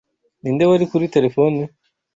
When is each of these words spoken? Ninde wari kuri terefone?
Ninde 0.41 0.63
wari 0.69 0.85
kuri 0.91 1.11
terefone? 1.15 1.59